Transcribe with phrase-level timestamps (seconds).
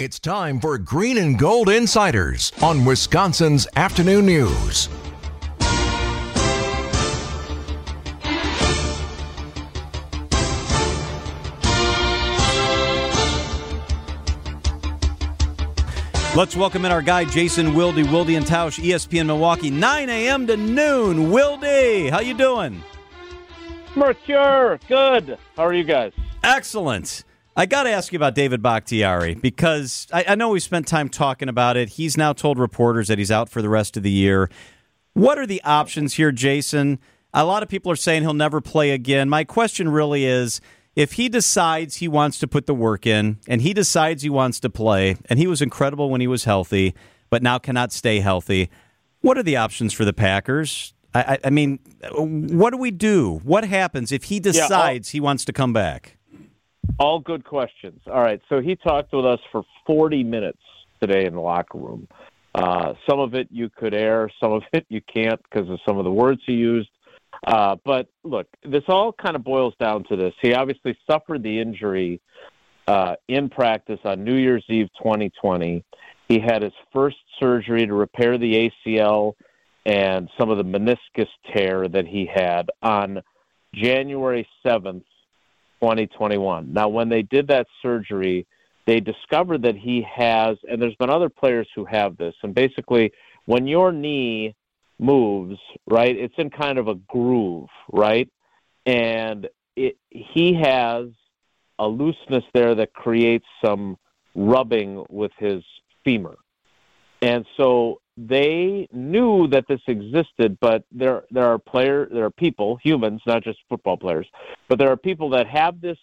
[0.00, 4.88] It's time for Green and Gold Insiders on Wisconsin's Afternoon News.
[16.34, 20.46] Let's welcome in our guy, Jason Wilde, Wilde and Tausch, ESPN Milwaukee, 9 a.m.
[20.46, 21.30] to noon.
[21.30, 22.82] Wilde, how you doing?
[23.94, 25.36] Mercure, good.
[25.58, 26.14] How are you guys?
[26.42, 27.22] Excellent.
[27.56, 31.08] I got to ask you about David Bakhtiari because I, I, know we spent time
[31.08, 31.90] talking about it.
[31.90, 34.48] He's now told reporters that he's out for the rest of the year.
[35.14, 37.00] What are the options here, Jason?
[37.34, 39.28] A lot of people are saying he'll never play again.
[39.28, 40.60] My question really is
[40.94, 44.60] if he decides he wants to put the work in and he decides he wants
[44.60, 46.94] to play, and he was incredible when he was healthy,
[47.30, 48.70] but now cannot stay healthy,
[49.20, 50.94] what are the options for the Packers?
[51.12, 51.80] I, I mean,
[52.12, 53.40] what do we do?
[53.42, 56.16] What happens if he decides yeah, he wants to come back?
[56.98, 58.00] All good questions.
[58.06, 58.40] All right.
[58.48, 60.60] So he talked with us for 40 minutes
[61.00, 62.08] today in the locker room.
[62.54, 65.98] Uh, some of it you could air, some of it you can't because of some
[65.98, 66.90] of the words he used.
[67.46, 70.34] Uh, but look, this all kind of boils down to this.
[70.42, 72.20] He obviously suffered the injury
[72.86, 75.84] uh, in practice on New Year's Eve 2020.
[76.28, 79.34] He had his first surgery to repair the ACL
[79.86, 83.22] and some of the meniscus tear that he had on
[83.74, 85.04] January 7th,
[85.80, 86.72] 2021.
[86.72, 88.46] Now, when they did that surgery,
[88.86, 93.12] they discovered that he has, and there's been other players who have this, and basically,
[93.46, 94.54] when your knee
[95.00, 96.14] moves, right?
[96.16, 98.28] It's in kind of a groove, right?
[98.86, 101.06] And it, he has
[101.78, 103.96] a looseness there that creates some
[104.34, 105.62] rubbing with his
[106.04, 106.36] femur.
[107.22, 112.78] And so they knew that this existed, but there there are player there are people,
[112.82, 114.26] humans, not just football players,
[114.68, 115.98] but there are people that have this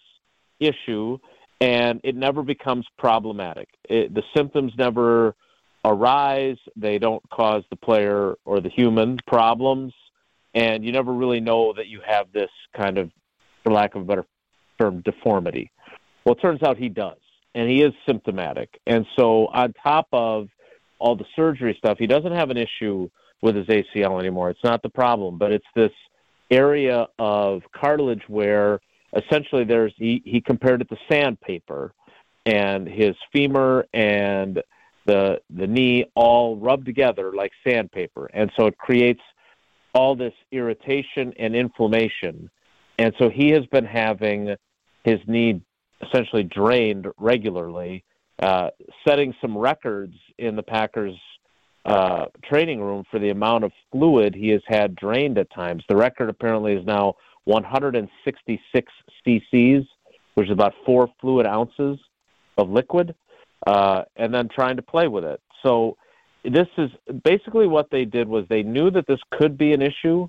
[0.58, 1.18] issue
[1.60, 3.68] and it never becomes problematic.
[3.88, 5.34] It, the symptoms never
[5.84, 6.56] arise.
[6.76, 9.92] They don't cause the player or the human problems,
[10.54, 13.10] and you never really know that you have this kind of,
[13.64, 14.26] for lack of a better
[14.80, 15.70] term, deformity.
[16.24, 17.18] Well, it turns out he does,
[17.54, 18.80] and he is symptomatic.
[18.86, 20.48] And so, on top of
[20.98, 23.08] all the surgery stuff, he doesn't have an issue
[23.42, 24.50] with his ACL anymore.
[24.50, 25.92] It's not the problem, but it's this
[26.50, 28.80] area of cartilage where
[29.16, 31.92] essentially there's he, he compared it to sandpaper
[32.46, 34.62] and his femur and
[35.06, 39.22] the the knee all rubbed together like sandpaper, and so it creates
[39.94, 42.50] all this irritation and inflammation.
[42.98, 44.54] And so he has been having
[45.04, 45.62] his knee
[46.02, 48.04] essentially drained regularly,
[48.40, 48.70] uh,
[49.06, 51.16] setting some records in the Packers
[51.84, 55.82] uh, training room for the amount of fluid he has had drained at times.
[55.88, 58.92] The record apparently is now 166
[59.26, 59.86] cc's,
[60.34, 61.98] which is about four fluid ounces
[62.58, 63.14] of liquid
[63.66, 65.40] uh, and then trying to play with it.
[65.62, 65.96] So
[66.44, 66.90] this is
[67.24, 70.28] basically what they did was they knew that this could be an issue,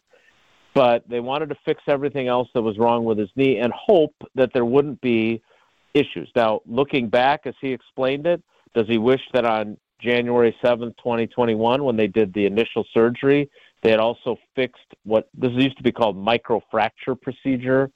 [0.74, 4.16] but they wanted to fix everything else that was wrong with his knee and hope
[4.36, 5.42] that there wouldn't be
[5.94, 6.30] issues.
[6.36, 8.42] Now, looking back as he explained it,
[8.76, 13.50] does he wish that on January 7th, 2021, when they did the initial surgery,
[13.82, 17.90] they had also fixed what this used to be called microfracture procedure.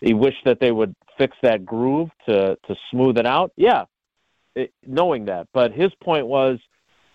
[0.00, 3.52] He wished that they would fix that groove to to smooth it out.
[3.56, 3.84] Yeah,
[4.86, 5.48] knowing that.
[5.52, 6.58] But his point was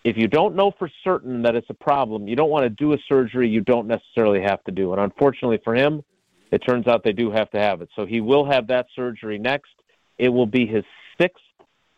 [0.04, 2.94] if you don't know for certain that it's a problem, you don't want to do
[2.94, 4.92] a surgery you don't necessarily have to do.
[4.92, 6.02] And unfortunately for him,
[6.52, 7.90] it turns out they do have to have it.
[7.96, 9.72] So he will have that surgery next.
[10.18, 10.84] It will be his
[11.19, 11.44] sixth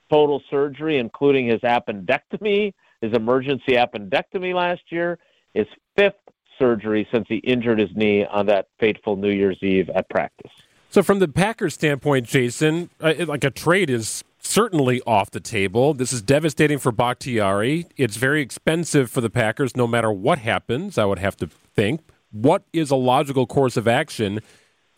[0.09, 5.17] total surgery, including his appendectomy, his emergency appendectomy last year,
[5.53, 6.13] his fifth
[6.57, 10.51] surgery since he injured his knee on that fateful New Year's Eve at practice.
[10.89, 15.93] So, from the Packers' standpoint, Jason, uh, like a trade is certainly off the table.
[15.93, 17.87] This is devastating for Bakhtiari.
[17.97, 22.01] It's very expensive for the Packers no matter what happens, I would have to think.
[22.31, 24.39] What is a logical course of action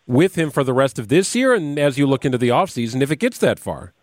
[0.07, 3.01] with him for the rest of this year and as you look into the offseason
[3.01, 3.94] if it gets that far?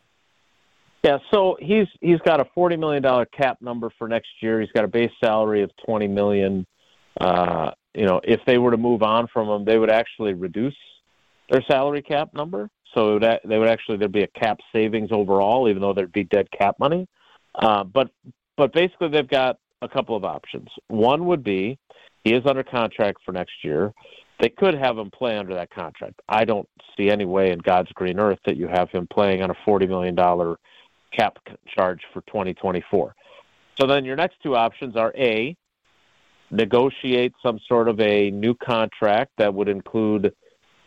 [1.02, 4.60] Yeah, so he's he's got a forty million dollar cap number for next year.
[4.60, 6.66] He's got a base salary of twenty million.
[7.20, 10.76] Uh, you know, if they were to move on from him, they would actually reduce
[11.50, 12.70] their salary cap number.
[12.94, 16.24] So would, they would actually there'd be a cap savings overall, even though there'd be
[16.24, 17.06] dead cap money.
[17.54, 18.10] Uh, but
[18.56, 20.68] but basically, they've got a couple of options.
[20.88, 21.78] One would be
[22.24, 23.92] he is under contract for next year.
[24.40, 26.20] They could have him play under that contract.
[26.28, 29.50] I don't see any way in God's green earth that you have him playing on
[29.50, 30.58] a forty million dollar
[31.12, 33.14] cap charge for 2024.
[33.80, 35.56] So then your next two options are a
[36.50, 40.34] negotiate some sort of a new contract that would include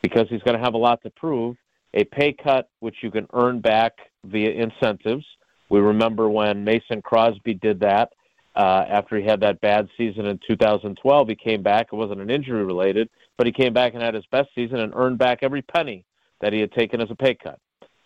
[0.01, 1.57] because he's going to have a lot to prove
[1.93, 3.93] a pay cut which you can earn back
[4.25, 5.25] via incentives,
[5.69, 8.09] We remember when Mason Crosby did that
[8.57, 11.27] uh, after he had that bad season in 2012.
[11.27, 11.89] He came back.
[11.93, 13.07] It wasn't an injury related,
[13.37, 16.03] but he came back and had his best season and earned back every penny
[16.41, 17.59] that he had taken as a pay cut.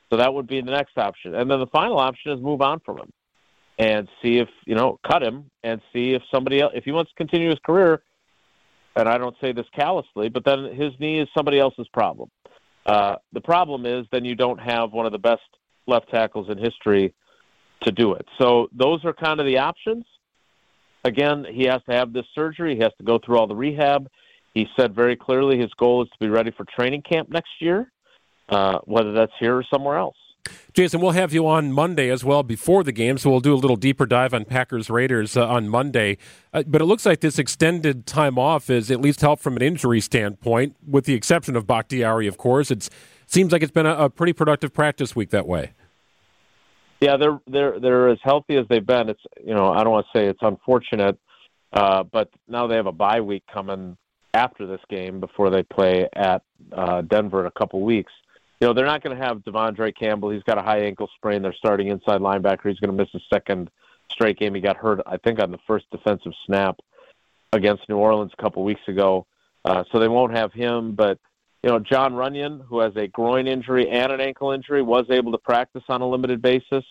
[0.09, 1.35] So that would be the next option.
[1.35, 3.13] And then the final option is move on from him
[3.79, 7.11] and see if, you know, cut him and see if somebody else, if he wants
[7.11, 8.03] to continue his career,
[8.97, 12.29] and I don't say this callously, but then his knee is somebody else's problem.
[12.85, 15.41] Uh, the problem is then you don't have one of the best
[15.87, 17.13] left tackles in history
[17.83, 18.27] to do it.
[18.37, 20.03] So those are kind of the options.
[21.03, 22.75] Again, he has to have this surgery.
[22.75, 24.07] He has to go through all the rehab.
[24.53, 27.91] He said very clearly his goal is to be ready for training camp next year,
[28.49, 30.17] uh, whether that's here or somewhere else.
[30.73, 33.55] Jason, we'll have you on Monday as well before the game, so we'll do a
[33.55, 36.17] little deeper dive on Packers Raiders uh, on Monday.
[36.53, 39.61] Uh, but it looks like this extended time off is at least help from an
[39.61, 42.71] injury standpoint, with the exception of Bakhtiari, of course.
[42.71, 42.89] It
[43.27, 45.73] seems like it's been a, a pretty productive practice week that way.
[47.01, 49.09] Yeah, they're they're they're as healthy as they've been.
[49.09, 51.17] It's you know I don't want to say it's unfortunate,
[51.73, 53.97] uh, but now they have a bye week coming
[54.35, 58.13] after this game before they play at uh, Denver in a couple weeks.
[58.59, 60.29] You know they're not going to have De'Vondre Campbell.
[60.29, 61.41] He's got a high ankle sprain.
[61.41, 62.69] They're starting inside linebacker.
[62.69, 63.71] He's going to miss a second
[64.11, 64.53] straight game.
[64.53, 66.79] He got hurt, I think, on the first defensive snap
[67.51, 69.25] against New Orleans a couple weeks ago.
[69.65, 71.19] Uh, so they won't have him, but
[71.63, 75.31] you know, Jon Runyan, who has a groin injury and an ankle injury, was able
[75.31, 76.83] to practice on a limited basis.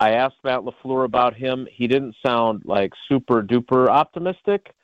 [0.00, 1.68] I asked Matt LaFleur about him.
[1.70, 4.74] He didn't sound like super duper optimistic.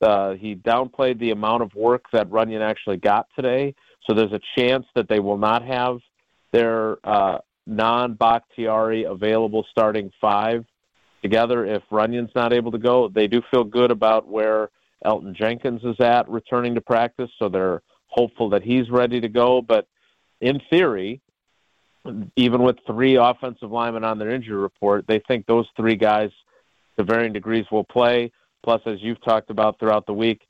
[0.00, 3.74] Uh, he downplayed the amount of work that Runyan actually got today.
[4.06, 5.98] So there's a chance that they will not have
[6.52, 10.64] their uh, non Bakhtiari available starting five
[11.22, 13.08] together if Runyan's not able to go.
[13.08, 14.68] They do feel good about where
[15.04, 17.82] Elgton Jenkins is at returning to practice, so they're
[18.16, 19.62] hopeful that he's ready to go.
[19.62, 19.86] But
[20.40, 21.20] in theory,
[22.36, 26.30] even with three offensive linemen on their injury report, they think those three guys,
[26.96, 28.32] to varying degrees, will play.
[28.62, 30.42] Plus, as you've talked about throughout the week,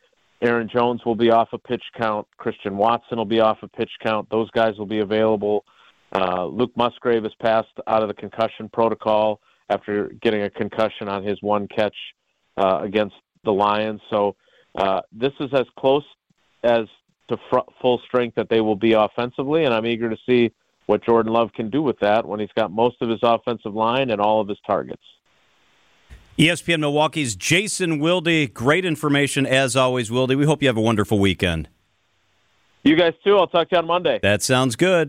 [0.43, 2.27] Aaron Jones will be off a pitch count.
[2.37, 4.29] Christian Watson will be off a pitch count.
[4.31, 5.65] Those guys will be available.
[6.15, 11.25] Uh, Luke Musgrave has passed out of the concussion protocol after getting a concussion on
[11.25, 11.97] his one catch
[12.57, 14.01] uh, against the Lions.
[14.11, 14.37] So
[14.77, 16.05] uh, this is as close
[16.63, 16.87] as
[17.29, 20.53] to fr- full strength that they will be offensively, and I'm eager to see
[20.87, 24.11] what Jordan Love can do with that when he's got most of his offensive line
[24.11, 25.03] and all of his targets.
[26.39, 28.53] ESPN Milwaukee's Jason Wilde.
[28.53, 30.37] Great information as always, Wilde.
[30.37, 31.69] We hope you have a wonderful weekend.
[32.85, 33.37] You guys too.
[33.37, 34.21] I'll talk to you on Monday.
[34.23, 35.05] That sounds good.